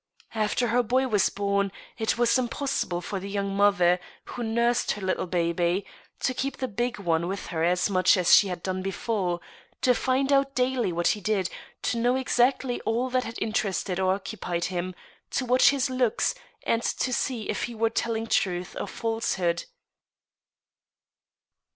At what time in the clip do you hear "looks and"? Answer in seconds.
15.87-16.81